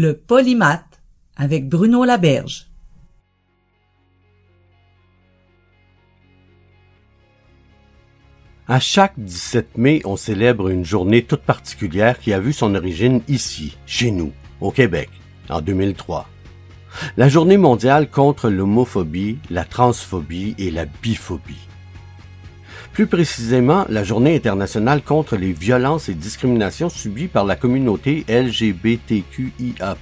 Le 0.00 0.14
polymath 0.16 1.02
avec 1.36 1.68
Bruno 1.68 2.04
Laberge. 2.04 2.68
À 8.68 8.78
chaque 8.78 9.18
17 9.18 9.76
mai, 9.76 10.00
on 10.04 10.16
célèbre 10.16 10.68
une 10.68 10.84
journée 10.84 11.24
toute 11.24 11.40
particulière 11.40 12.20
qui 12.20 12.32
a 12.32 12.38
vu 12.38 12.52
son 12.52 12.76
origine 12.76 13.22
ici, 13.26 13.76
chez 13.86 14.12
nous, 14.12 14.30
au 14.60 14.70
Québec, 14.70 15.10
en 15.48 15.60
2003. 15.60 16.28
La 17.16 17.28
journée 17.28 17.56
mondiale 17.56 18.08
contre 18.08 18.50
l'homophobie, 18.50 19.38
la 19.50 19.64
transphobie 19.64 20.54
et 20.58 20.70
la 20.70 20.84
biphobie. 20.84 21.67
Plus 22.98 23.06
précisément, 23.06 23.86
la 23.88 24.02
journée 24.02 24.34
internationale 24.34 25.02
contre 25.02 25.36
les 25.36 25.52
violences 25.52 26.08
et 26.08 26.14
discriminations 26.14 26.88
subies 26.88 27.28
par 27.28 27.44
la 27.44 27.54
communauté 27.54 28.24
LGBTQIA+. 28.28 29.96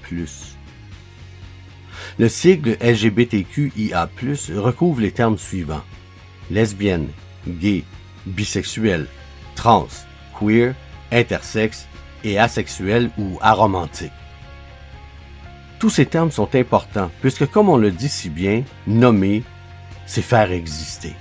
Le 2.19 2.29
sigle 2.31 2.79
LGBTQIA+, 2.81 4.09
recouvre 4.55 5.03
les 5.03 5.11
termes 5.11 5.37
suivants. 5.37 5.83
Lesbienne, 6.51 7.09
gay, 7.47 7.85
bisexuel, 8.25 9.09
trans, 9.57 9.89
queer, 10.41 10.75
intersexe 11.13 11.89
et 12.25 12.39
asexuel 12.39 13.11
ou 13.19 13.37
aromantique. 13.43 14.11
Tous 15.79 15.91
ces 15.91 16.07
termes 16.07 16.31
sont 16.31 16.55
importants 16.55 17.11
puisque, 17.21 17.45
comme 17.45 17.69
on 17.69 17.77
le 17.77 17.91
dit 17.91 18.09
si 18.09 18.31
bien, 18.31 18.63
nommer, 18.87 19.43
c'est 20.07 20.23
faire 20.23 20.51
exister. 20.51 21.13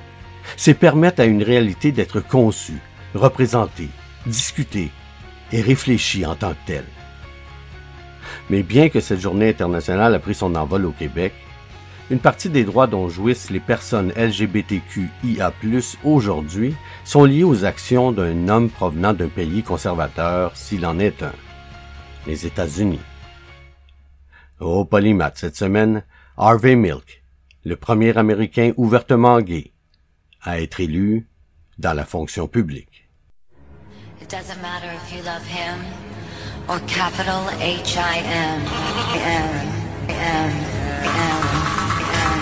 C'est 0.58 0.74
permettre 0.74 1.22
à 1.22 1.26
une 1.26 1.44
réalité 1.44 1.92
d'être 1.92 2.20
conçue, 2.20 2.82
représentée, 3.14 3.90
discutée 4.26 4.92
et 5.52 5.62
réfléchie 5.62 6.26
en 6.26 6.36
tant 6.36 6.52
que 6.52 6.68
telle. 6.68 6.86
Mais 8.50 8.64
bien 8.64 8.90
que 8.90 9.00
cette 9.00 9.22
journée 9.22 9.50
internationale 9.50 10.14
a 10.16 10.20
pris 10.20 10.36
son 10.36 10.56
envol 10.56 10.86
au 10.86 10.92
Québec, 10.92 11.34
une 12.12 12.20
partie 12.20 12.50
des 12.50 12.64
droits 12.64 12.88
dont 12.88 13.10
jouissent 13.10 13.50
les 13.50 13.60
personnes 13.60 14.14
LGBTQIA+, 14.16 15.52
aujourd'hui, 16.04 16.76
sont 17.04 17.24
liés 17.24 17.44
aux 17.44 17.66
actions 17.66 18.12
d'un 18.12 18.48
homme 18.48 18.70
provenant 18.70 19.14
d'un 19.14 19.28
pays 19.28 19.64
conservateur, 19.64 20.56
s'il 20.56 20.86
en 20.86 21.00
est 21.00 21.24
un. 21.24 21.34
Les 22.28 22.46
États-Unis. 22.46 23.02
Au 24.60 24.86
polymath 24.86 25.38
cette 25.38 25.56
semaine, 25.56 26.04
Harvey 26.38 26.76
Milk, 26.76 27.24
le 27.66 27.76
premier 27.76 28.16
Américain 28.18 28.72
ouvertement 28.78 29.42
gay, 29.42 29.72
à 30.46 30.62
être 30.62 30.80
élu 30.80 31.28
dans 31.78 31.94
la 31.94 32.06
fonction 32.06 32.48
publique. 32.48 33.10
It 34.22 34.30
doesn't 34.30 34.62
matter 34.62 34.88
if 34.92 35.14
you 35.14 35.22
love 35.24 35.46
him 35.46 35.78
or 36.68 36.80
capital 36.88 37.50
H-I-M. 37.60 38.62
M, 39.14 39.50
M, 40.10 40.52
M, 41.04 41.22
M. 41.22 42.36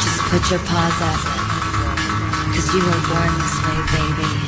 Just 0.00 0.20
put 0.30 0.50
your 0.50 0.60
paws 0.66 1.00
up. 1.00 1.20
Cause 2.52 2.74
you 2.74 2.80
were 2.80 3.02
born 3.08 3.32
this 3.38 3.56
way, 3.64 3.78
baby. 3.92 4.47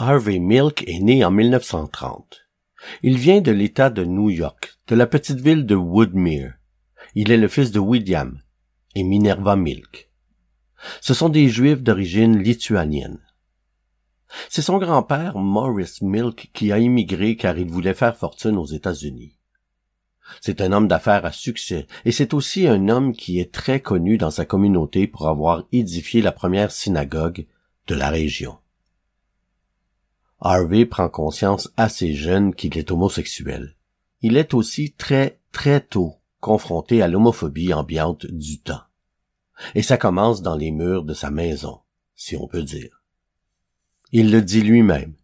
Harvey 0.00 0.38
Milk 0.38 0.84
est 0.86 1.00
né 1.00 1.24
en 1.24 1.32
1930. 1.32 2.46
Il 3.02 3.18
vient 3.18 3.40
de 3.40 3.50
l'État 3.50 3.90
de 3.90 4.04
New 4.04 4.30
York, 4.30 4.78
de 4.86 4.94
la 4.94 5.08
petite 5.08 5.40
ville 5.40 5.66
de 5.66 5.74
Woodmere. 5.74 6.52
Il 7.16 7.32
est 7.32 7.36
le 7.36 7.48
fils 7.48 7.72
de 7.72 7.80
William 7.80 8.40
et 8.94 9.02
Minerva 9.02 9.56
Milk. 9.56 10.12
Ce 11.00 11.14
sont 11.14 11.28
des 11.28 11.48
Juifs 11.48 11.82
d'origine 11.82 12.38
lituanienne. 12.38 13.18
C'est 14.48 14.62
son 14.62 14.78
grand-père, 14.78 15.36
Morris 15.36 15.98
Milk, 16.02 16.50
qui 16.54 16.70
a 16.70 16.78
immigré 16.78 17.34
car 17.34 17.58
il 17.58 17.68
voulait 17.68 17.92
faire 17.92 18.16
fortune 18.16 18.56
aux 18.56 18.66
États-Unis. 18.66 19.36
C'est 20.40 20.60
un 20.60 20.70
homme 20.70 20.86
d'affaires 20.86 21.26
à 21.26 21.32
succès 21.32 21.88
et 22.04 22.12
c'est 22.12 22.34
aussi 22.34 22.68
un 22.68 22.88
homme 22.88 23.14
qui 23.14 23.40
est 23.40 23.52
très 23.52 23.80
connu 23.80 24.16
dans 24.16 24.30
sa 24.30 24.44
communauté 24.44 25.08
pour 25.08 25.26
avoir 25.26 25.64
édifié 25.72 26.22
la 26.22 26.30
première 26.30 26.70
synagogue 26.70 27.48
de 27.88 27.96
la 27.96 28.10
région. 28.10 28.58
Harvey 30.40 30.86
prend 30.86 31.08
conscience 31.08 31.72
assez 31.76 32.14
jeune 32.14 32.54
qu'il 32.54 32.78
est 32.78 32.90
homosexuel. 32.90 33.76
Il 34.22 34.36
est 34.36 34.54
aussi 34.54 34.92
très, 34.92 35.40
très 35.52 35.80
tôt 35.80 36.16
confronté 36.40 37.02
à 37.02 37.08
l'homophobie 37.08 37.72
ambiante 37.72 38.26
du 38.26 38.60
temps. 38.60 38.82
Et 39.74 39.82
ça 39.82 39.96
commence 39.96 40.42
dans 40.42 40.56
les 40.56 40.70
murs 40.70 41.04
de 41.04 41.14
sa 41.14 41.30
maison, 41.30 41.80
si 42.14 42.36
on 42.36 42.46
peut 42.46 42.62
dire. 42.62 43.02
Il 44.12 44.30
le 44.30 44.40
dit 44.40 44.62
lui-même. 44.62 45.14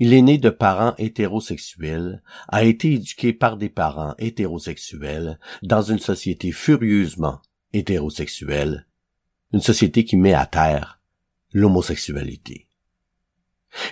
Il 0.00 0.14
est 0.14 0.22
né 0.22 0.38
de 0.38 0.48
parents 0.48 0.94
hétérosexuels, 0.96 2.22
a 2.48 2.64
été 2.64 2.94
éduqué 2.94 3.34
par 3.34 3.58
des 3.58 3.68
parents 3.68 4.14
hétérosexuels 4.18 5.38
dans 5.62 5.82
une 5.82 5.98
société 5.98 6.50
furieusement 6.50 7.42
hétérosexuelle, 7.74 8.86
une 9.52 9.60
société 9.60 10.06
qui 10.06 10.16
met 10.16 10.32
à 10.32 10.46
terre 10.46 11.00
l'homosexualité. 11.52 12.65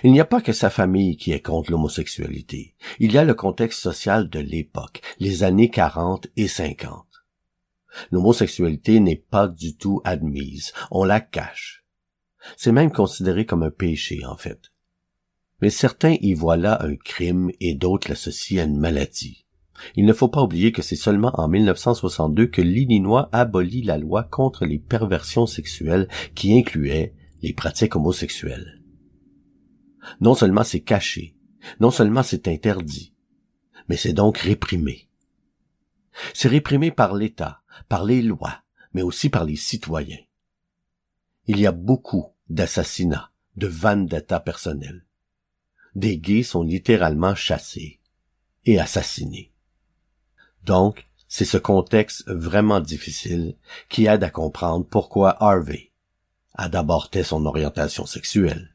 Il 0.03 0.11
n'y 0.11 0.19
a 0.19 0.25
pas 0.25 0.41
que 0.41 0.53
sa 0.53 0.69
famille 0.69 1.17
qui 1.17 1.31
est 1.31 1.41
contre 1.41 1.71
l'homosexualité. 1.71 2.75
Il 2.99 3.11
y 3.11 3.17
a 3.17 3.23
le 3.23 3.33
contexte 3.33 3.79
social 3.79 4.29
de 4.29 4.39
l'époque, 4.39 5.01
les 5.19 5.43
années 5.43 5.69
40 5.69 6.27
et 6.37 6.47
50. 6.47 7.05
L'homosexualité 8.11 8.99
n'est 8.99 9.15
pas 9.15 9.47
du 9.47 9.75
tout 9.77 10.01
admise, 10.03 10.73
on 10.91 11.03
la 11.03 11.21
cache. 11.21 11.85
C'est 12.57 12.71
même 12.71 12.91
considéré 12.91 13.45
comme 13.45 13.63
un 13.63 13.71
péché, 13.71 14.25
en 14.25 14.37
fait. 14.37 14.71
Mais 15.61 15.69
certains 15.69 16.17
y 16.21 16.33
voient 16.33 16.57
là 16.57 16.77
un 16.81 16.95
crime 16.95 17.51
et 17.59 17.73
d'autres 17.73 18.09
l'associent 18.09 18.61
à 18.61 18.65
une 18.65 18.77
maladie. 18.77 19.45
Il 19.95 20.05
ne 20.05 20.13
faut 20.13 20.27
pas 20.27 20.41
oublier 20.41 20.71
que 20.71 20.81
c'est 20.81 20.95
seulement 20.95 21.31
en 21.33 21.47
1962 21.47 22.47
que 22.47 22.61
l'Illinois 22.61 23.29
abolit 23.31 23.81
la 23.81 23.97
loi 23.97 24.23
contre 24.23 24.65
les 24.65 24.79
perversions 24.79 25.45
sexuelles 25.45 26.07
qui 26.33 26.57
incluait 26.57 27.13
les 27.41 27.53
pratiques 27.53 27.95
homosexuelles. 27.95 28.81
Non 30.19 30.35
seulement 30.35 30.63
c'est 30.63 30.81
caché, 30.81 31.35
non 31.79 31.91
seulement 31.91 32.23
c'est 32.23 32.47
interdit, 32.47 33.13
mais 33.87 33.97
c'est 33.97 34.13
donc 34.13 34.37
réprimé. 34.37 35.09
C'est 36.33 36.47
réprimé 36.47 36.91
par 36.91 37.15
l'État, 37.15 37.61
par 37.89 38.05
les 38.05 38.21
lois, 38.21 38.63
mais 38.93 39.01
aussi 39.01 39.29
par 39.29 39.45
les 39.45 39.55
citoyens. 39.55 40.23
Il 41.47 41.59
y 41.59 41.67
a 41.67 41.71
beaucoup 41.71 42.27
d'assassinats, 42.49 43.31
de 43.55 43.67
vendetta 43.67 44.39
personnels. 44.39 45.05
Des 45.95 46.17
gays 46.17 46.43
sont 46.43 46.63
littéralement 46.63 47.35
chassés 47.35 47.99
et 48.65 48.79
assassinés. 48.79 49.53
Donc, 50.63 51.07
c'est 51.27 51.45
ce 51.45 51.57
contexte 51.57 52.29
vraiment 52.29 52.79
difficile 52.79 53.57
qui 53.89 54.05
aide 54.05 54.23
à 54.23 54.29
comprendre 54.29 54.85
pourquoi 54.85 55.41
Harvey 55.43 55.91
a 56.53 56.69
d'abord 56.69 57.09
son 57.23 57.45
orientation 57.45 58.05
sexuelle. 58.05 58.74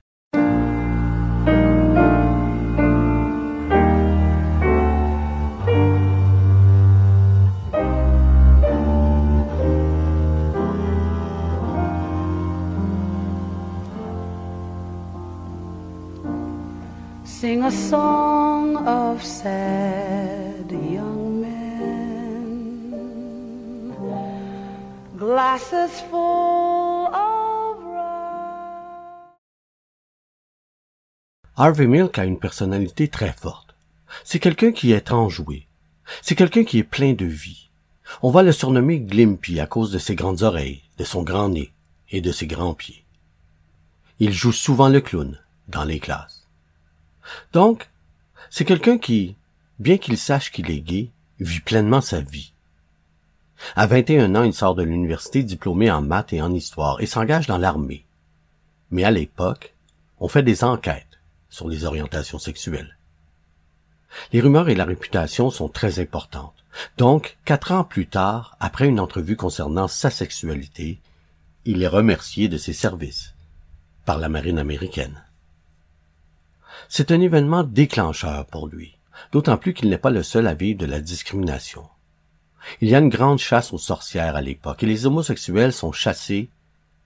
Sing 17.41 17.63
a 17.63 17.71
song 17.71 18.77
of 18.87 19.25
sad 19.25 20.71
young 20.71 21.41
men 21.41 22.75
glasses 25.17 26.03
full 26.11 27.07
of 27.07 27.79
rye. 27.83 29.33
Harvey 31.57 31.87
Milk 31.87 32.19
a 32.19 32.27
une 32.27 32.39
personnalité 32.39 33.09
très 33.09 33.33
forte. 33.33 33.75
C'est 34.23 34.39
quelqu'un 34.39 34.73
qui 34.73 34.93
est 34.93 35.11
enjoué. 35.11 35.67
C'est 36.21 36.35
quelqu'un 36.35 36.65
qui 36.65 36.77
est 36.77 36.85
plein 36.85 37.15
de 37.15 37.25
vie. 37.25 37.71
On 38.21 38.31
va 38.31 38.43
le 38.43 38.53
surnommer 38.53 39.01
Glimpy 39.01 39.61
à 39.61 39.67
cause 39.67 39.91
de 39.93 39.99
ses 39.99 40.15
grandes 40.15 40.43
oreilles, 40.43 40.83
de 40.99 41.05
son 41.05 41.23
grand 41.23 41.49
nez 41.49 41.73
et 42.11 42.21
de 42.21 42.33
ses 42.33 42.47
grands 42.47 42.75
pieds. 42.75 43.07
Il 44.19 44.35
joue 44.35 44.53
souvent 44.53 44.91
le 44.91 45.01
clown 45.01 45.41
dans 45.69 45.85
les 45.85 46.01
classes. 46.01 46.40
Donc, 47.53 47.89
c'est 48.51 48.65
quelqu'un 48.65 48.99
qui, 48.99 49.37
bien 49.79 49.99
qu'il 49.99 50.19
sache 50.19 50.51
qu'il 50.51 50.71
est 50.71 50.81
gay, 50.81 51.11
vit 51.39 51.61
pleinement 51.61 52.01
sa 52.01 52.21
vie. 52.21 52.53
À 53.77 53.87
21 53.87 54.35
ans, 54.35 54.43
il 54.43 54.55
sort 54.55 54.75
de 54.75 54.83
l'université 54.83 55.43
diplômé 55.43 55.91
en 55.91 56.01
maths 56.01 56.33
et 56.33 56.43
en 56.43 56.53
histoire 56.53 57.01
et 57.01 57.07
s'engage 57.07 57.47
dans 57.47 57.59
l'armée. 57.59 58.05
Mais 58.91 59.05
à 59.05 59.11
l'époque, 59.11 59.75
on 60.19 60.29
fait 60.29 60.43
des 60.43 60.65
enquêtes 60.65 61.21
sur 61.49 61.69
les 61.69 61.85
orientations 61.85 62.39
sexuelles. 62.39 62.97
Les 64.33 64.41
rumeurs 64.41 64.69
et 64.69 64.75
la 64.75 64.85
réputation 64.85 65.51
sont 65.51 65.69
très 65.69 66.01
importantes. 66.01 66.55
Donc, 66.99 67.37
quatre 67.45 67.73
ans 67.73 67.85
plus 67.85 68.07
tard, 68.07 68.57
après 68.61 68.89
une 68.89 69.01
entrevue 69.01 69.37
concernant 69.37 69.89
sa 69.89 70.11
sexualité, 70.11 71.01
il 71.65 71.83
est 71.83 71.89
remercié 71.89 72.49
de 72.49 72.59
ses 72.59 72.73
services 72.73 73.35
par 74.05 74.19
la 74.19 74.29
marine 74.29 74.59
américaine. 74.59 75.23
C'est 76.89 77.11
un 77.11 77.21
événement 77.21 77.65
déclencheur 77.65 78.47
pour 78.47 78.69
lui, 78.69 78.99
d'autant 79.33 79.57
plus 79.57 79.75
qu'il 79.75 79.89
n'est 79.89 79.99
pas 79.99 80.11
le 80.11 80.23
seul 80.23 80.47
à 80.47 80.55
vivre 80.55 80.79
de 80.79 80.87
la 80.87 81.01
discrimination. 81.01 81.89
Il 82.81 82.89
y 82.89 82.95
a 82.95 82.99
une 82.99 83.09
grande 83.09 83.39
chasse 83.39 83.73
aux 83.73 83.79
sorcières 83.79 84.37
à 84.37 84.41
l'époque 84.41 84.83
et 84.83 84.87
les 84.87 85.07
homosexuels 85.07 85.73
sont 85.73 85.93
chassés 85.93 86.51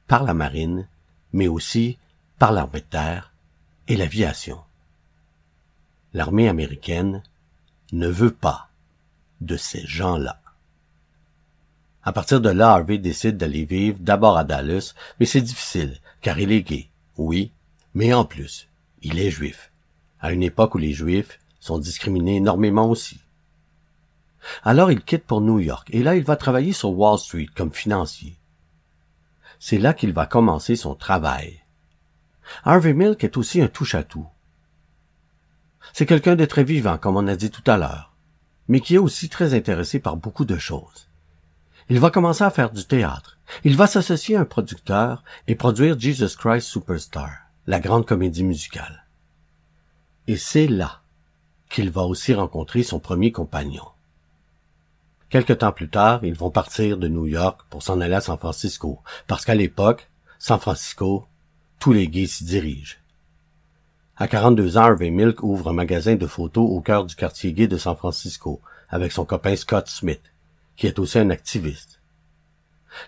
par 0.06 0.24
la 0.24 0.34
marine, 0.34 0.88
mais 1.32 1.48
aussi 1.48 1.98
par 2.38 2.52
l'armée 2.52 2.80
de 2.80 2.86
terre 2.86 3.32
et 3.88 3.96
l'aviation. 3.96 4.60
L'armée 6.12 6.48
américaine 6.48 7.22
ne 7.92 8.08
veut 8.08 8.32
pas 8.32 8.68
de 9.40 9.56
ces 9.56 9.86
gens-là. 9.86 10.40
À 12.02 12.12
partir 12.12 12.40
de 12.40 12.50
là, 12.50 12.70
Harvey 12.70 12.98
décide 12.98 13.36
d'aller 13.36 13.64
vivre 13.64 13.98
d'abord 13.98 14.36
à 14.36 14.44
Dallas, 14.44 14.94
mais 15.18 15.26
c'est 15.26 15.40
difficile, 15.40 15.98
car 16.20 16.38
il 16.38 16.52
est 16.52 16.62
gay, 16.62 16.88
oui, 17.16 17.50
mais 17.94 18.12
en 18.12 18.24
plus, 18.24 18.68
il 19.04 19.18
est 19.18 19.30
juif, 19.30 19.72
à 20.20 20.32
une 20.32 20.42
époque 20.42 20.74
où 20.74 20.78
les 20.78 20.92
juifs 20.92 21.38
sont 21.60 21.78
discriminés 21.78 22.36
énormément 22.36 22.88
aussi. 22.88 23.20
Alors 24.62 24.90
il 24.90 25.02
quitte 25.02 25.24
pour 25.24 25.40
New 25.40 25.60
York, 25.60 25.88
et 25.92 26.02
là 26.02 26.16
il 26.16 26.24
va 26.24 26.36
travailler 26.36 26.72
sur 26.72 26.90
Wall 26.90 27.18
Street 27.18 27.48
comme 27.54 27.72
financier. 27.72 28.36
C'est 29.58 29.78
là 29.78 29.94
qu'il 29.94 30.12
va 30.12 30.26
commencer 30.26 30.76
son 30.76 30.94
travail. 30.94 31.62
Harvey 32.64 32.92
Milk 32.92 33.24
est 33.24 33.36
aussi 33.36 33.62
un 33.62 33.68
touche-à-tout. 33.68 34.26
C'est 35.92 36.06
quelqu'un 36.06 36.36
de 36.36 36.44
très 36.44 36.64
vivant, 36.64 36.98
comme 36.98 37.16
on 37.16 37.28
a 37.28 37.36
dit 37.36 37.50
tout 37.50 37.70
à 37.70 37.78
l'heure 37.78 38.14
mais 38.68 38.80
qui 38.80 38.94
est 38.94 38.98
aussi 38.98 39.28
très 39.28 39.54
intéressé 39.54 39.98
par 39.98 40.16
beaucoup 40.16 40.44
de 40.44 40.58
choses. 40.58 41.08
Il 41.88 42.00
va 42.00 42.10
commencer 42.10 42.44
à 42.44 42.50
faire 42.50 42.70
du 42.70 42.84
théâtre. 42.84 43.38
Il 43.62 43.76
va 43.76 43.86
s'associer 43.86 44.36
à 44.36 44.40
un 44.40 44.44
producteur 44.46 45.22
et 45.46 45.54
produire 45.54 45.98
Jesus 45.98 46.36
Christ 46.38 46.66
Superstar, 46.66 47.43
la 47.66 47.80
grande 47.80 48.06
comédie 48.06 48.44
musicale. 48.44 49.06
Et 50.26 50.36
c'est 50.36 50.66
là 50.66 51.00
qu'il 51.70 51.90
va 51.90 52.02
aussi 52.02 52.34
rencontrer 52.34 52.82
son 52.82 53.00
premier 53.00 53.32
compagnon. 53.32 53.84
Quelque 55.30 55.52
temps 55.52 55.72
plus 55.72 55.88
tard, 55.88 56.24
ils 56.24 56.34
vont 56.34 56.50
partir 56.50 56.98
de 56.98 57.08
New 57.08 57.26
York 57.26 57.62
pour 57.70 57.82
s'en 57.82 58.00
aller 58.00 58.14
à 58.14 58.20
San 58.20 58.38
Francisco, 58.38 59.00
parce 59.26 59.44
qu'à 59.44 59.54
l'époque, 59.54 60.08
San 60.38 60.60
Francisco, 60.60 61.26
tous 61.80 61.92
les 61.92 62.06
gays 62.06 62.26
s'y 62.26 62.44
dirigent. 62.44 62.96
À 64.16 64.28
42 64.28 64.76
ans, 64.76 64.82
Harvey 64.82 65.10
Milk 65.10 65.42
ouvre 65.42 65.70
un 65.70 65.72
magasin 65.72 66.14
de 66.14 66.26
photos 66.26 66.70
au 66.70 66.80
cœur 66.80 67.04
du 67.04 67.16
quartier 67.16 67.52
gay 67.52 67.66
de 67.66 67.78
San 67.78 67.96
Francisco, 67.96 68.60
avec 68.88 69.10
son 69.10 69.24
copain 69.24 69.56
Scott 69.56 69.88
Smith, 69.88 70.22
qui 70.76 70.86
est 70.86 70.98
aussi 70.98 71.18
un 71.18 71.30
activiste. 71.30 72.00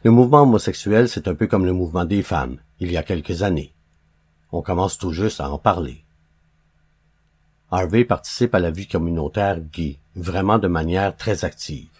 Le 0.02 0.11
mouvement 0.11 0.43
homosexuel, 0.43 1.09
c'est 1.09 1.29
un 1.29 1.35
peu 1.35 1.47
comme 1.47 1.64
le 1.64 1.73
mouvement 1.73 2.05
des 2.05 2.23
femmes, 2.23 2.56
il 2.81 2.91
y 2.91 2.97
a 2.97 3.05
quelques 3.05 3.43
années. 3.43 3.75
On 4.56 4.62
commence 4.62 4.97
tout 4.97 5.12
juste 5.12 5.43
à 5.43 5.50
en 5.50 5.58
parler. 5.58 6.03
Harvey 7.70 8.06
participe 8.06 8.55
à 8.55 8.58
la 8.58 8.70
vie 8.70 8.88
communautaire 8.88 9.61
gay, 9.61 9.99
vraiment 10.14 10.58
de 10.58 10.67
manière 10.67 11.14
très 11.14 11.44
active. 11.44 11.91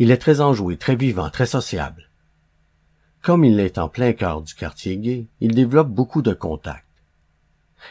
Il 0.00 0.10
est 0.10 0.16
très 0.16 0.40
enjoué, 0.40 0.76
très 0.76 0.96
vivant, 0.96 1.30
très 1.30 1.46
sociable. 1.46 2.10
Comme 3.22 3.44
il 3.44 3.60
est 3.60 3.78
en 3.78 3.88
plein 3.88 4.12
cœur 4.12 4.42
du 4.42 4.54
quartier 4.54 4.96
gay, 4.96 5.28
il 5.40 5.54
développe 5.54 5.90
beaucoup 5.90 6.20
de 6.20 6.32
contacts. 6.32 6.84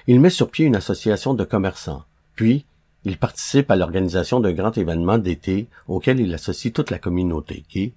Il 0.06 0.20
met 0.20 0.30
sur 0.30 0.52
pied 0.52 0.66
une 0.66 0.76
association 0.76 1.34
de 1.34 1.46
commerçants, 1.46 2.04
puis 2.36 2.66
il 3.06 3.18
participe 3.18 3.72
à 3.72 3.78
l'organisation 3.78 4.42
d'un 4.42 4.52
grand 4.52 4.78
événement 4.78 5.18
d'été 5.18 5.70
auquel 5.88 6.20
il 6.20 6.34
associe 6.34 6.74
toute 6.74 6.92
la 6.92 7.00
communauté 7.00 7.64
gay, 7.70 7.94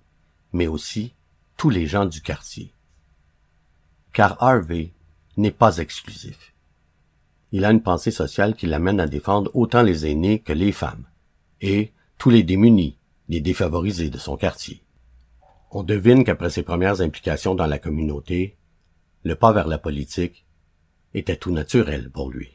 mais 0.53 0.69
aussi 0.69 1.15
tous 1.57 1.71
les 1.71 1.87
gens 1.87 2.07
du 2.07 2.23
quartier. 2.23 2.73
Car 4.13 4.41
Harvey 4.41 4.93
n'est 5.37 5.51
pas 5.51 5.79
exclusif. 5.79 6.55
Il 7.53 7.65
a 7.65 7.71
une 7.71 7.83
pensée 7.83 8.11
sociale 8.11 8.55
qui 8.55 8.67
l'amène 8.67 9.01
à 9.01 9.07
défendre 9.07 9.51
autant 9.55 9.83
les 9.83 10.07
aînés 10.07 10.41
que 10.41 10.53
les 10.53 10.73
femmes, 10.73 11.07
et 11.61 11.93
tous 12.19 12.31
les 12.31 12.43
démunis, 12.43 12.99
les 13.29 13.41
défavorisés 13.41 14.11
de 14.11 14.19
son 14.19 14.37
quartier. 14.37 14.83
On 15.71 15.83
devine 15.83 16.25
qu'après 16.25 16.51
ses 16.51 16.63
premières 16.63 17.01
implications 17.01 17.55
dans 17.55 17.67
la 17.67 17.79
communauté, 17.79 18.57
le 19.23 19.35
pas 19.35 19.53
vers 19.53 19.69
la 19.69 19.79
politique 19.79 20.47
était 21.15 21.37
tout 21.37 21.53
naturel 21.53 22.11
pour 22.11 22.31
lui. 22.31 22.55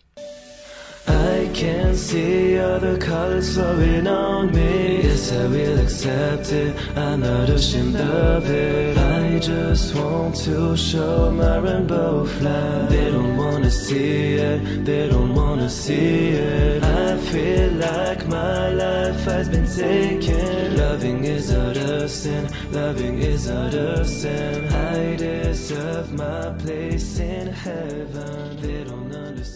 I 1.07 1.49
can 1.53 1.95
see 1.95 2.57
other 2.57 2.97
colors 2.97 3.53
flowing 3.53 4.07
on 4.07 4.51
me. 4.53 5.03
Yes, 5.03 5.31
I 5.31 5.47
will 5.47 5.79
accept 5.79 6.51
it. 6.51 6.75
I'm 6.97 7.21
not 7.21 7.49
ashamed 7.49 7.95
of 7.95 8.49
it. 8.49 8.97
I 8.97 9.39
just 9.39 9.95
want 9.95 10.35
to 10.45 10.75
show 10.75 11.31
my 11.31 11.57
rainbow 11.57 12.25
flag. 12.25 12.89
They 12.89 13.11
don't 13.11 13.37
wanna 13.37 13.71
see 13.71 14.35
it. 14.35 14.85
They 14.85 15.09
don't 15.09 15.33
wanna 15.33 15.69
see 15.69 16.29
it. 16.29 16.83
I 16.83 17.17
feel 17.17 17.71
like 17.71 18.27
my 18.27 18.69
life 18.69 19.23
has 19.25 19.49
been 19.49 19.67
taken. 19.67 20.77
Loving 20.77 21.23
is 21.23 21.49
a 21.51 22.07
sin. 22.09 22.49
Loving 22.71 23.19
is 23.19 23.47
a 23.47 24.05
sin. 24.05 24.67
I 24.73 25.15
deserve 25.15 26.11
my 26.13 26.53
place 26.59 27.19
in 27.19 27.47
heaven. 27.47 28.61
They 28.61 28.83
don't 28.83 29.13
understand. 29.15 29.46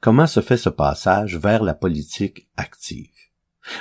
Comment 0.00 0.26
se 0.26 0.40
fait 0.40 0.56
ce 0.56 0.68
passage 0.68 1.36
vers 1.36 1.62
la 1.62 1.74
politique 1.74 2.48
active? 2.56 3.08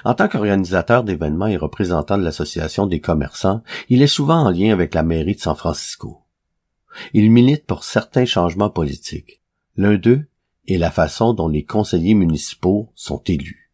En 0.04 0.14
tant 0.14 0.28
qu'organisateur 0.28 1.04
d'événements 1.04 1.48
et 1.48 1.58
représentant 1.58 2.18
de 2.18 2.24
l'Association 2.24 2.86
des 2.86 3.00
commerçants, 3.00 3.64
il 3.88 4.02
est 4.02 4.08
souvent 4.08 4.46
en 4.46 4.52
lien 4.52 4.74
avec 4.74 4.94
la 4.94 5.04
mairie 5.04 5.36
de 5.36 5.40
San 5.40 5.56
Francisco. 5.56 6.26
Il 7.14 7.32
milite 7.32 7.66
pour 7.66 7.84
certains 7.84 8.26
changements 8.26 8.70
politiques. 8.70 9.42
L'un 9.78 9.98
d'eux 9.98 10.26
est 10.68 10.78
la 10.78 10.92
façon 10.92 11.34
dont 11.34 11.48
les 11.48 11.64
conseillers 11.64 12.14
municipaux 12.14 12.92
sont 12.96 13.22
élus. 13.26 13.72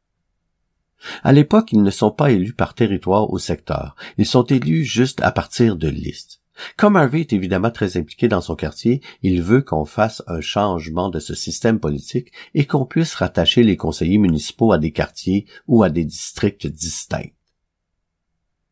À 1.23 1.33
l'époque, 1.33 1.71
ils 1.71 1.83
ne 1.83 1.91
sont 1.91 2.11
pas 2.11 2.31
élus 2.31 2.53
par 2.53 2.73
territoire 2.73 3.31
ou 3.31 3.37
secteur. 3.37 3.95
Ils 4.17 4.25
sont 4.25 4.43
élus 4.43 4.85
juste 4.85 5.21
à 5.21 5.31
partir 5.31 5.75
de 5.75 5.87
listes. 5.87 6.41
Comme 6.77 6.95
Harvey 6.95 7.21
est 7.21 7.33
évidemment 7.33 7.71
très 7.71 7.97
impliqué 7.97 8.27
dans 8.27 8.41
son 8.41 8.55
quartier, 8.55 9.01
il 9.21 9.41
veut 9.41 9.61
qu'on 9.61 9.85
fasse 9.85 10.23
un 10.27 10.41
changement 10.41 11.09
de 11.09 11.19
ce 11.19 11.35
système 11.35 11.79
politique 11.79 12.31
et 12.53 12.65
qu'on 12.65 12.85
puisse 12.85 13.15
rattacher 13.15 13.63
les 13.63 13.77
conseillers 13.77 14.17
municipaux 14.17 14.71
à 14.71 14.77
des 14.77 14.91
quartiers 14.91 15.45
ou 15.67 15.83
à 15.83 15.89
des 15.89 16.05
districts 16.05 16.67
distincts. 16.67 17.31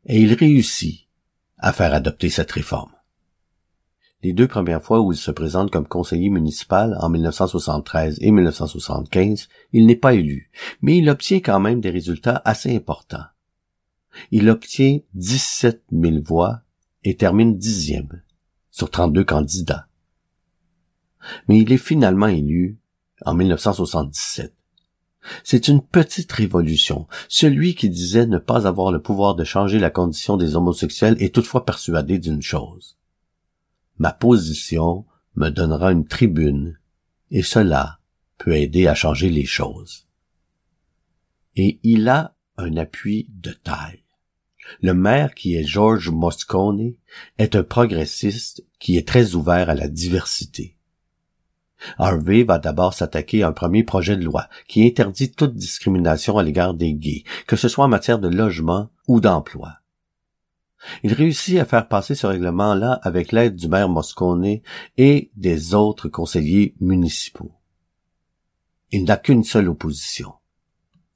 Et 0.06 0.22
il 0.22 0.34
réussit 0.34 1.08
à 1.58 1.74
faire 1.74 1.94
adopter 1.94 2.30
cette 2.30 2.52
réforme. 2.52 2.92
Les 4.22 4.32
deux 4.32 4.48
premières 4.48 4.82
fois 4.82 5.02
où 5.02 5.12
il 5.12 5.18
se 5.18 5.32
présente 5.32 5.70
comme 5.70 5.88
conseiller 5.88 6.30
municipal, 6.30 6.98
en 7.02 7.10
1973 7.10 8.20
et 8.22 8.32
1975, 8.32 9.50
il 9.74 9.86
n'est 9.86 9.98
pas 9.98 10.14
élu, 10.14 10.50
mais 10.82 10.98
il 10.98 11.10
obtient 11.10 11.42
quand 11.42 11.60
même 11.60 11.82
des 11.82 11.90
résultats 11.90 12.42
assez 12.46 12.74
importants. 12.74 13.26
Il 14.32 14.50
obtient 14.50 15.00
17 15.16 15.84
000 15.92 16.18
voix 16.24 16.63
et 17.04 17.18
termine 17.18 17.58
dixième 17.58 18.22
sur 18.72 18.90
32 18.90 19.24
candidats. 19.24 19.88
Mais 21.48 21.60
il 21.60 21.72
est 21.72 21.78
finalement 21.78 22.28
élu 22.28 22.80
en 23.26 23.34
1977. 23.34 24.54
C'est 25.44 25.68
une 25.68 25.82
petite 25.82 26.32
révolution. 26.32 27.08
Celui 27.30 27.76
qui 27.76 27.90
disait 27.90 28.26
ne 28.26 28.38
pas 28.38 28.68
avoir 28.68 28.92
le 28.92 29.02
pouvoir 29.02 29.36
de 29.36 29.44
changer 29.44 29.80
la 29.80 29.90
condition 29.90 30.38
des 30.38 30.56
homosexuels 30.56 31.16
est 31.20 31.34
toutefois 31.34 31.66
persuadé 31.66 32.20
d'une 32.20 32.42
chose. 32.42 32.98
Ma 33.98 34.12
position 34.12 35.06
me 35.36 35.50
donnera 35.50 35.92
une 35.92 36.06
tribune, 36.06 36.78
et 37.32 37.42
cela 37.42 38.00
peut 38.38 38.56
aider 38.56 38.88
à 38.88 38.96
changer 38.96 39.30
les 39.30 39.46
choses. 39.46 40.08
Et 41.56 41.80
il 41.84 42.10
a 42.10 42.36
un 42.58 42.76
appui 42.78 43.30
de 43.30 43.52
taille. 43.52 44.03
Le 44.82 44.94
maire, 44.94 45.34
qui 45.34 45.56
est 45.56 45.64
George 45.64 46.10
Moscone, 46.10 46.94
est 47.38 47.56
un 47.56 47.64
progressiste 47.64 48.66
qui 48.80 48.98
est 48.98 49.08
très 49.08 49.36
ouvert 49.36 49.70
à 49.70 49.76
la 49.76 49.88
diversité. 49.88 50.78
Harvey 51.98 52.44
va 52.44 52.60
d'abord 52.60 52.94
s'attaquer 52.94 53.44
à 53.44 53.50
un 53.50 53.52
premier 53.52 53.84
projet 53.84 54.16
de 54.16 54.24
loi 54.24 54.48
qui 54.68 54.86
interdit 54.86 55.32
toute 55.32 55.56
discrimination 55.56 56.38
à 56.38 56.44
l'égard 56.44 56.74
des 56.74 56.94
gays, 56.94 57.24
que 57.48 57.56
ce 57.56 57.68
soit 57.68 57.86
en 57.86 57.90
matière 57.90 58.20
de 58.20 58.30
logement 58.30 58.90
ou 59.08 59.20
d'emploi. 59.20 59.80
Il 61.04 61.14
réussit 61.14 61.60
à 61.60 61.66
faire 61.66 61.88
passer 61.88 62.16
ce 62.16 62.28
règlement-là 62.28 63.00
avec 63.04 63.32
l'aide 63.32 63.56
du 63.56 63.68
maire 63.68 63.90
Moscone 63.90 64.60
et 64.98 65.32
des 65.36 65.74
autres 65.74 66.10
conseillers 66.10 66.76
municipaux. 66.80 67.54
Il 68.92 69.06
n'a 69.06 69.18
qu'une 69.18 69.44
seule 69.44 69.70
opposition. 69.70 70.34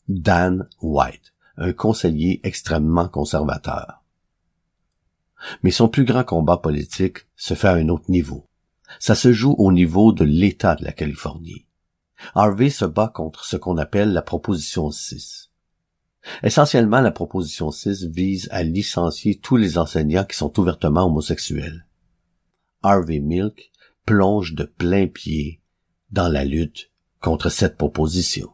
Dan 0.08 0.70
White, 0.82 1.34
un 1.58 1.74
conseiller 1.74 2.40
extrêmement 2.44 3.08
conservateur. 3.08 4.04
Mais 5.64 5.72
son 5.72 5.88
plus 5.88 6.06
grand 6.06 6.24
combat 6.24 6.58
politique 6.58 7.28
se 7.36 7.54
fait 7.54 7.68
à 7.68 7.74
un 7.74 7.90
autre 7.90 8.10
niveau. 8.10 8.46
Ça 9.00 9.16
se 9.16 9.34
joue 9.34 9.56
au 9.58 9.72
niveau 9.72 10.14
de 10.14 10.24
l'État 10.24 10.76
de 10.76 10.84
la 10.84 10.92
Californie. 10.92 11.66
Harvey 12.34 12.70
se 12.70 12.86
bat 12.86 13.12
contre 13.14 13.46
ce 13.46 13.58
qu'on 13.58 13.78
appelle 13.78 14.14
la 14.14 14.22
proposition 14.22 14.90
6. 14.90 15.52
Essentiellement, 16.44 17.02
la 17.02 17.12
proposition 17.12 17.72
6 17.72 18.06
vise 18.06 18.48
à 18.52 18.64
licencier 18.64 19.36
tous 19.36 19.56
les 19.56 19.78
enseignants 19.78 20.26
qui 20.26 20.36
sont 20.36 20.60
ouvertement 20.60 21.06
homosexuels. 21.06 21.86
Harvey 22.84 23.20
Milk 23.20 23.72
plonge 24.06 24.54
de 24.54 24.64
plein 24.64 25.08
pied 25.08 25.62
dans 26.12 26.28
la 26.28 26.44
lutte 26.44 26.92
contre 27.22 27.50
cette 27.50 27.78
proposition. 27.78 28.50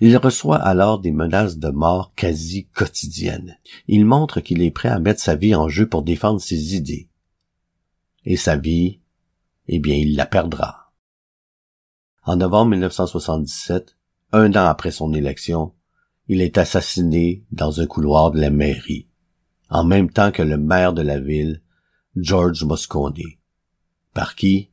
Il 0.00 0.16
reçoit 0.16 0.56
alors 0.56 0.98
des 0.98 1.12
menaces 1.12 1.58
de 1.58 1.68
mort 1.68 2.12
quasi 2.14 2.66
quotidiennes. 2.74 3.58
Il 3.86 4.04
montre 4.04 4.40
qu'il 4.40 4.62
est 4.62 4.70
prêt 4.70 4.88
à 4.88 4.98
mettre 4.98 5.20
sa 5.20 5.34
vie 5.34 5.54
en 5.54 5.68
jeu 5.68 5.88
pour 5.88 6.02
défendre 6.02 6.40
ses 6.40 6.74
idées. 6.74 7.08
Et 8.24 8.36
sa 8.36 8.56
vie, 8.56 9.00
eh 9.68 9.78
bien, 9.78 9.96
il 9.96 10.16
la 10.16 10.26
perdra. 10.26 10.92
En 12.24 12.36
novembre 12.36 12.70
1977, 12.70 13.96
un 14.32 14.50
an 14.52 14.66
après 14.66 14.90
son 14.90 15.12
élection, 15.12 15.74
il 16.28 16.40
est 16.40 16.56
assassiné 16.56 17.44
dans 17.52 17.80
un 17.80 17.86
couloir 17.86 18.30
de 18.30 18.40
la 18.40 18.50
mairie, 18.50 19.08
en 19.68 19.84
même 19.84 20.10
temps 20.10 20.32
que 20.32 20.42
le 20.42 20.56
maire 20.56 20.94
de 20.94 21.02
la 21.02 21.20
ville, 21.20 21.62
George 22.16 22.64
Moscone. 22.64 23.20
Par 24.14 24.34
qui? 24.34 24.70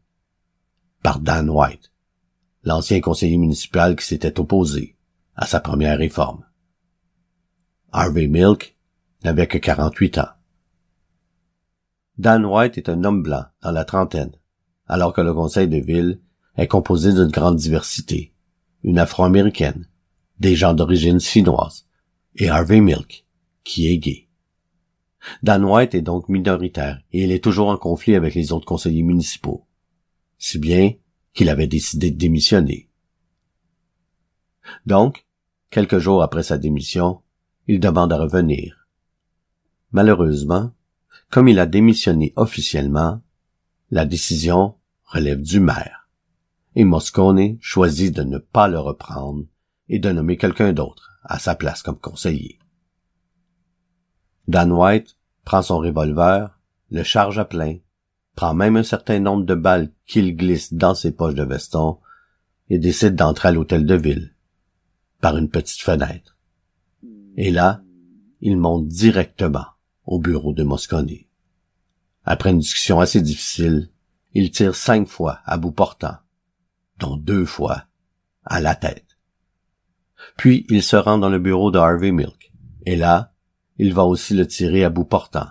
Par 1.04 1.20
Dan 1.20 1.50
White, 1.50 1.92
l'ancien 2.64 3.02
conseiller 3.02 3.38
municipal 3.38 3.96
qui 3.96 4.06
s'était 4.06 4.40
opposé 4.40 4.96
à 5.42 5.48
sa 5.48 5.60
première 5.60 5.98
réforme. 5.98 6.46
Harvey 7.92 8.28
Milk 8.28 8.78
n'avait 9.24 9.48
que 9.48 9.58
48 9.58 10.20
ans. 10.20 10.30
Dan 12.20 12.46
White 12.46 12.78
est 12.78 12.90
un 12.90 13.04
homme 13.04 13.24
blanc 13.24 13.46
dans 13.64 13.72
la 13.72 13.84
trentaine, 13.84 14.34
alors 14.86 15.14
que 15.14 15.22
le 15.22 15.34
conseil 15.34 15.68
de 15.68 15.78
ville 15.78 16.22
est 16.58 16.68
composé 16.68 17.12
d'une 17.12 17.32
grande 17.32 17.56
diversité, 17.56 18.36
une 18.84 19.00
afro-américaine, 19.00 19.88
des 20.38 20.56
gens 20.56 20.76
d'origine 20.76 21.20
chinoise, 21.20 21.88
et 22.36 22.50
Harvey 22.50 22.80
Milk, 22.80 23.26
qui 23.64 23.88
est 23.88 23.98
gay. 23.98 24.28
Dan 25.42 25.66
White 25.66 25.96
est 25.96 26.04
donc 26.04 26.30
minoritaire 26.30 27.02
et 27.12 27.24
il 27.24 27.32
est 27.32 27.44
toujours 27.44 27.70
en 27.70 27.78
conflit 27.78 28.14
avec 28.14 28.36
les 28.36 28.52
autres 28.52 28.68
conseillers 28.68 29.02
municipaux, 29.02 29.66
si 30.38 30.60
bien 30.60 30.94
qu'il 31.34 31.50
avait 31.50 31.66
décidé 31.66 32.12
de 32.12 32.18
démissionner. 32.18 32.90
Donc, 34.86 35.26
quelques 35.72 36.00
jours 36.00 36.22
après 36.22 36.44
sa 36.44 36.58
démission, 36.58 37.22
il 37.68 37.80
demande 37.80 38.14
à 38.14 38.18
revenir. 38.18 38.88
Malheureusement, 39.92 40.72
comme 41.32 41.48
il 41.48 41.60
a 41.60 41.66
démissionné 41.66 42.34
officiellement, 42.36 43.22
la 43.90 44.06
décision 44.06 44.76
relève 45.06 45.42
du 45.42 45.60
maire, 45.60 46.10
et 46.76 46.84
Moscone 46.84 47.58
choisit 47.62 48.14
de 48.14 48.24
ne 48.24 48.38
pas 48.38 48.68
le 48.68 48.80
reprendre 48.80 49.46
et 49.90 50.00
de 50.00 50.12
nommer 50.12 50.38
quelqu'un 50.38 50.74
d'autre 50.74 51.20
à 51.24 51.40
sa 51.40 51.56
place 51.56 51.82
comme 51.82 52.00
conseiller. 52.00 52.60
Dan 54.48 54.72
White 54.72 55.18
prend 55.46 55.62
son 55.62 55.78
revolver, 55.80 56.60
le 56.90 57.04
charge 57.04 57.40
à 57.40 57.46
plein, 57.46 57.78
prend 58.36 58.54
même 58.54 58.76
un 58.76 58.84
certain 58.84 59.20
nombre 59.20 59.46
de 59.46 59.56
balles 59.56 59.92
qu'il 60.06 60.36
glisse 60.36 60.74
dans 60.74 60.96
ses 60.96 61.12
poches 61.12 61.36
de 61.36 61.44
veston 61.44 61.98
et 62.70 62.78
décide 62.78 63.16
d'entrer 63.16 63.50
à 63.50 63.52
l'hôtel 63.52 63.86
de 63.86 63.96
ville 63.96 64.34
par 65.22 65.38
une 65.38 65.50
petite 65.50 65.82
fenêtre. 65.82 66.38
Et 67.38 67.52
là, 67.52 67.82
il 68.42 68.58
monte 68.58 68.88
directement 68.88 69.66
au 70.06 70.20
bureau 70.20 70.52
de 70.54 70.64
Moscone. 70.64 71.10
Après 72.24 72.52
une 72.52 72.60
discussion 72.60 73.00
assez 73.00 73.22
difficile, 73.22 73.90
il 74.34 74.52
tire 74.52 74.76
cinq 74.76 75.08
fois 75.08 75.40
à 75.46 75.58
bout 75.58 75.72
portant, 75.72 76.18
dont 77.00 77.18
deux 77.18 77.46
fois 77.46 77.86
à 78.44 78.60
la 78.62 78.76
tête. 78.76 79.18
Puis 80.38 80.66
il 80.70 80.84
se 80.84 80.96
rend 80.96 81.18
dans 81.18 81.30
le 81.30 81.40
bureau 81.40 81.72
de 81.72 81.80
Harvey 81.80 82.12
Milk, 82.12 82.52
et 82.86 82.96
là, 82.96 83.34
il 83.78 83.94
va 83.94 84.04
aussi 84.04 84.34
le 84.34 84.48
tirer 84.48 84.84
à 84.84 84.90
bout 84.90 85.06
portant. 85.06 85.48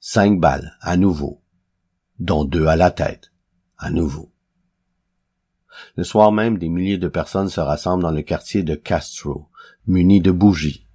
Cinq 0.00 0.40
balles, 0.40 0.76
à 0.80 0.96
nouveau, 0.96 1.42
dont 2.18 2.44
deux 2.44 2.66
à 2.66 2.76
la 2.76 2.90
tête, 2.90 3.32
à 3.78 3.90
nouveau. 3.90 4.32
Le 5.96 6.04
soir 6.04 6.32
même, 6.32 6.58
des 6.58 6.68
milliers 6.68 6.98
de 6.98 7.08
personnes 7.08 7.48
se 7.48 7.60
rassemblent 7.60 8.02
dans 8.02 8.10
le 8.10 8.22
quartier 8.22 8.62
de 8.62 8.74
Castro, 8.74 9.46
munis 9.86 10.20
de 10.20 10.30
bougies, 10.30 10.86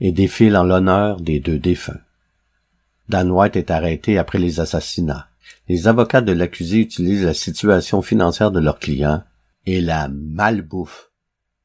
et 0.00 0.12
défilent 0.12 0.56
en 0.56 0.64
l'honneur 0.64 1.20
des 1.20 1.40
deux 1.40 1.58
défunts. 1.58 2.00
Dan 3.08 3.30
White 3.30 3.56
est 3.56 3.70
arrêté 3.70 4.18
après 4.18 4.38
les 4.38 4.60
assassinats. 4.60 5.28
Les 5.68 5.88
avocats 5.88 6.20
de 6.20 6.32
l'accusé 6.32 6.78
utilisent 6.78 7.24
la 7.24 7.34
situation 7.34 8.02
financière 8.02 8.50
de 8.50 8.60
leur 8.60 8.78
client 8.78 9.22
et 9.66 9.80
la 9.80 10.08
malbouffe 10.08 11.10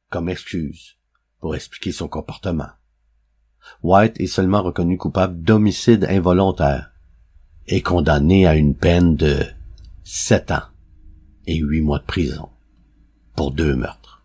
comme 0.10 0.29
excuse 0.29 0.98
pour 1.39 1.55
expliquer 1.55 1.91
son 1.91 2.07
comportement. 2.07 2.69
White 3.84 4.19
est 4.19 4.27
seulement 4.27 4.62
reconnu 4.62 4.98
coupable 4.98 5.41
d'homicide 5.41 6.05
involontaire 6.10 6.91
et 7.67 7.81
condamné 7.81 8.48
à 8.48 8.55
une 8.55 8.75
peine 8.75 9.15
de 9.15 9.43
sept 10.03 10.51
ans 10.51 10.63
et 11.46 11.57
huit 11.57 11.81
mois 11.81 12.00
de 12.00 12.05
prison 12.05 12.50
pour 13.38 13.51
deux 13.51 13.75
meurtres. 13.75 14.24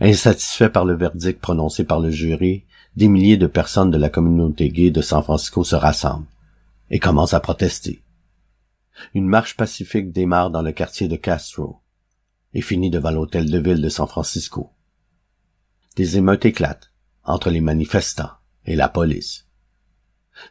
Insatisfait 0.00 0.70
par 0.70 0.86
le 0.86 0.94
verdict 0.94 1.38
prononcé 1.38 1.84
par 1.84 2.00
le 2.00 2.10
jury, 2.10 2.64
des 2.96 3.08
milliers 3.08 3.36
de 3.36 3.46
personnes 3.46 3.90
de 3.90 3.98
la 3.98 4.08
communauté 4.08 4.70
gay 4.70 4.90
de 4.90 5.02
San 5.02 5.22
Francisco 5.22 5.62
se 5.62 5.76
rassemblent 5.76 6.26
et 6.90 6.98
commencent 6.98 7.34
à 7.34 7.40
protester. 7.40 8.02
Une 9.12 9.28
marche 9.28 9.54
pacifique 9.54 10.12
démarre 10.12 10.50
dans 10.50 10.62
le 10.62 10.72
quartier 10.72 11.08
de 11.08 11.16
Castro 11.16 11.80
et 12.54 12.62
finit 12.62 12.88
devant 12.88 13.10
l'hôtel 13.10 13.50
de 13.50 13.58
ville 13.58 13.82
de 13.82 13.90
San 13.90 14.08
Francisco. 14.08 14.70
Des 15.94 16.16
émeutes 16.16 16.46
éclatent 16.46 16.90
entre 17.22 17.50
les 17.50 17.60
manifestants 17.60 18.32
et 18.64 18.76
la 18.76 18.88
police. 18.88 19.46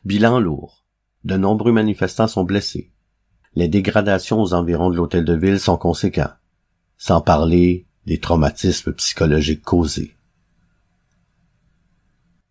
Bilan 0.05 0.39
lourd. 0.39 0.85
De 1.23 1.35
nombreux 1.35 1.71
manifestants 1.71 2.27
sont 2.27 2.43
blessés. 2.43 2.91
Les 3.55 3.67
dégradations 3.67 4.39
aux 4.39 4.53
environs 4.53 4.91
de 4.91 4.97
l'hôtel 4.97 5.25
de 5.25 5.33
ville 5.33 5.59
sont 5.59 5.77
conséquents, 5.77 6.33
sans 6.97 7.21
parler 7.21 7.85
des 8.05 8.19
traumatismes 8.19 8.93
psychologiques 8.93 9.63
causés. 9.63 10.15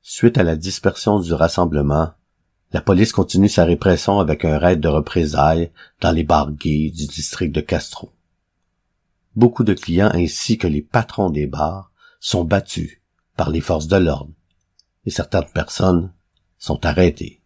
Suite 0.02 0.38
à 0.38 0.42
la 0.42 0.56
dispersion 0.56 1.18
du 1.18 1.32
rassemblement, 1.32 2.12
la 2.72 2.80
police 2.80 3.12
continue 3.12 3.48
sa 3.48 3.64
répression 3.64 4.18
avec 4.18 4.44
un 4.44 4.58
raid 4.58 4.80
de 4.80 4.88
représailles 4.88 5.70
dans 6.00 6.12
les 6.12 6.24
bars 6.24 6.52
gays 6.52 6.90
du 6.90 7.06
district 7.06 7.54
de 7.54 7.60
Castro 7.60 8.10
beaucoup 9.36 9.64
de 9.64 9.74
clients 9.74 10.10
ainsi 10.12 10.58
que 10.58 10.66
les 10.66 10.82
patrons 10.82 11.30
des 11.30 11.46
bars 11.46 11.90
sont 12.20 12.44
battus 12.44 13.00
par 13.36 13.50
les 13.50 13.60
forces 13.60 13.88
de 13.88 13.96
l'ordre 13.96 14.32
et 15.04 15.10
certaines 15.10 15.50
personnes 15.52 16.12
sont 16.58 16.84
arrêtées. 16.86 17.42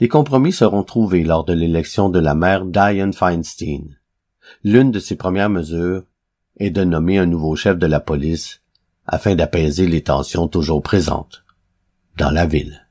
Des 0.00 0.08
compromis 0.08 0.52
seront 0.52 0.82
trouvés 0.82 1.22
lors 1.22 1.44
de 1.44 1.52
l'élection 1.52 2.08
de 2.08 2.18
la 2.18 2.34
maire 2.34 2.64
Diane 2.64 3.12
Feinstein. 3.12 3.96
L'une 4.62 4.90
de 4.90 4.98
ses 4.98 5.16
premières 5.16 5.50
mesures 5.50 6.04
est 6.58 6.70
de 6.70 6.84
nommer 6.84 7.18
un 7.18 7.26
nouveau 7.26 7.56
chef 7.56 7.78
de 7.78 7.86
la 7.86 8.00
police 8.00 8.60
afin 9.06 9.34
d'apaiser 9.34 9.86
les 9.86 10.02
tensions 10.02 10.48
toujours 10.48 10.82
présentes 10.82 11.44
dans 12.16 12.30
la 12.30 12.46
ville. 12.46 12.86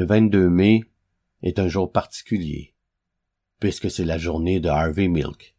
Le 0.00 0.06
22 0.06 0.48
mai 0.48 0.80
est 1.42 1.58
un 1.58 1.68
jour 1.68 1.92
particulier, 1.92 2.74
puisque 3.58 3.90
c'est 3.90 4.06
la 4.06 4.16
journée 4.16 4.58
de 4.58 4.70
Harvey 4.70 5.08
Milk. 5.08 5.54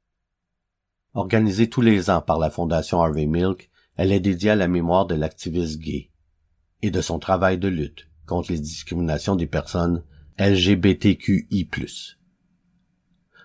Organisée 1.13 1.69
tous 1.69 1.81
les 1.81 2.09
ans 2.09 2.23
par 2.23 2.39
la 2.39 2.49
Fondation 2.49 3.03
Harvey 3.03 3.27
Milk, 3.27 3.69
elle 3.97 4.11
est 4.11 4.19
dédiée 4.19 4.49
à 4.49 4.55
la 4.55 4.67
mémoire 4.67 5.05
de 5.05 5.13
l'activiste 5.13 5.77
gay 5.77 6.09
et 6.81 6.89
de 6.89 7.01
son 7.01 7.19
travail 7.19 7.59
de 7.59 7.67
lutte 7.67 8.09
contre 8.25 8.51
les 8.51 8.59
discriminations 8.59 9.35
des 9.35 9.45
personnes 9.45 10.03
LGBTQI+. 10.39 11.69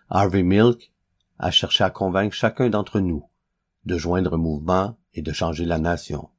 Harvey 0.09 0.43
Milk 0.45 0.95
a 1.39 1.51
cherché 1.51 1.85
à 1.85 1.91
convaincre 1.91 2.35
chacun 2.35 2.71
d'entre 2.71 3.01
nous 3.01 3.29
de 3.85 3.99
joindre 3.99 4.33
un 4.33 4.39
mouvement 4.39 4.99
et 5.13 5.21
de 5.21 5.33
changer 5.35 5.67
la 5.67 5.79
nation. 5.79 6.31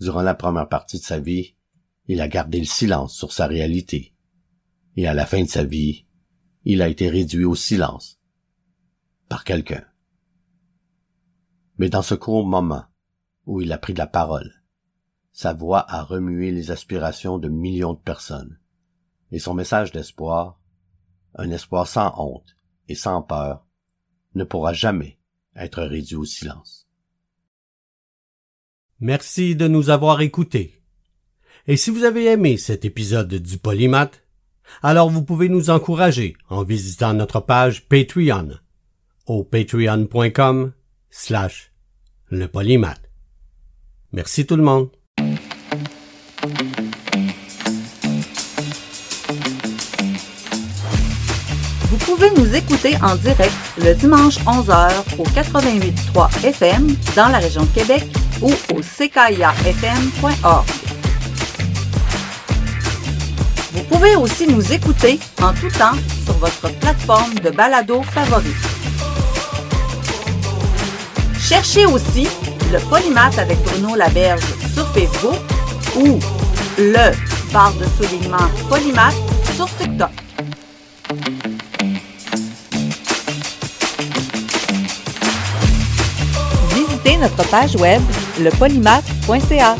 Durant 0.00 0.22
la 0.22 0.34
première 0.34 0.70
partie 0.70 0.98
de 0.98 1.04
sa 1.04 1.20
vie, 1.20 1.57
il 2.08 2.20
a 2.20 2.28
gardé 2.28 2.58
le 2.58 2.64
silence 2.64 3.14
sur 3.14 3.32
sa 3.32 3.46
réalité. 3.46 4.14
Et 4.96 5.06
à 5.06 5.14
la 5.14 5.26
fin 5.26 5.42
de 5.42 5.48
sa 5.48 5.62
vie, 5.62 6.06
il 6.64 6.82
a 6.82 6.88
été 6.88 7.08
réduit 7.08 7.44
au 7.44 7.54
silence 7.54 8.18
par 9.28 9.44
quelqu'un. 9.44 9.84
Mais 11.76 11.90
dans 11.90 12.02
ce 12.02 12.14
court 12.14 12.46
moment 12.46 12.86
où 13.46 13.60
il 13.60 13.72
a 13.72 13.78
pris 13.78 13.94
la 13.94 14.06
parole, 14.06 14.64
sa 15.32 15.52
voix 15.52 15.84
a 15.88 16.02
remué 16.02 16.50
les 16.50 16.70
aspirations 16.70 17.38
de 17.38 17.48
millions 17.48 17.92
de 17.92 18.00
personnes, 18.00 18.58
et 19.30 19.38
son 19.38 19.54
message 19.54 19.92
d'espoir, 19.92 20.60
un 21.34 21.50
espoir 21.50 21.86
sans 21.86 22.12
honte 22.18 22.56
et 22.88 22.94
sans 22.94 23.22
peur, 23.22 23.66
ne 24.34 24.44
pourra 24.44 24.72
jamais 24.72 25.20
être 25.54 25.82
réduit 25.82 26.16
au 26.16 26.24
silence. 26.24 26.88
Merci 28.98 29.54
de 29.54 29.68
nous 29.68 29.90
avoir 29.90 30.22
écoutés. 30.22 30.77
Et 31.70 31.76
si 31.76 31.90
vous 31.90 32.04
avez 32.04 32.24
aimé 32.24 32.56
cet 32.56 32.86
épisode 32.86 33.34
du 33.34 33.58
Polymath, 33.58 34.22
alors 34.82 35.10
vous 35.10 35.22
pouvez 35.22 35.50
nous 35.50 35.68
encourager 35.68 36.34
en 36.48 36.62
visitant 36.64 37.12
notre 37.12 37.40
page 37.40 37.86
Patreon 37.88 38.52
au 39.26 39.44
patreon.com 39.44 40.72
slash 41.10 41.70
le 42.30 42.48
polymath. 42.48 43.02
Merci 44.12 44.46
tout 44.46 44.56
le 44.56 44.62
monde. 44.62 44.88
Vous 51.90 51.98
pouvez 51.98 52.30
nous 52.30 52.54
écouter 52.54 52.96
en 53.02 53.14
direct 53.16 53.52
le 53.76 53.94
dimanche 53.94 54.38
11h 54.38 55.18
au 55.18 55.24
88.3 55.24 56.46
FM 56.46 56.96
dans 57.14 57.28
la 57.28 57.38
région 57.38 57.64
de 57.64 57.74
Québec 57.74 58.04
ou 58.40 58.50
au 58.74 58.80
ckiafm.org. 58.80 60.77
pouvez 63.88 64.16
aussi 64.16 64.46
nous 64.46 64.72
écouter 64.72 65.18
en 65.42 65.52
tout 65.52 65.70
temps 65.70 65.96
sur 66.24 66.34
votre 66.34 66.70
plateforme 66.78 67.34
de 67.34 67.50
balado 67.50 68.02
favorite. 68.02 68.56
Cherchez 71.38 71.86
aussi 71.86 72.28
le 72.72 72.78
Polymath 72.90 73.38
avec 73.38 73.58
Bruno 73.62 73.96
Laberge 73.96 74.44
sur 74.74 74.86
Facebook 74.92 75.38
ou 75.96 76.18
le 76.78 77.12
barre 77.52 77.72
de 77.74 77.86
soulignement 77.96 78.48
Polymath 78.68 79.14
sur 79.56 79.66
TikTok. 79.76 80.10
Visitez 86.74 87.16
notre 87.16 87.48
page 87.48 87.76
web 87.76 88.02
lepolymath.ca. 88.40 89.76